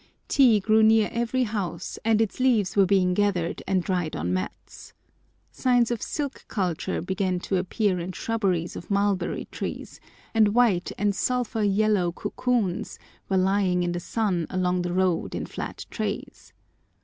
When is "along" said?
14.49-14.81